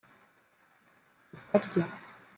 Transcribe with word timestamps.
tukarya 1.31 1.85